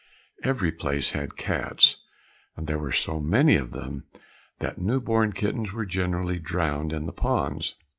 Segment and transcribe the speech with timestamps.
[0.41, 1.97] Every place had cats,
[2.57, 4.05] and there were so many of them
[4.57, 7.75] that new born kittens were generally drowned in the ponds.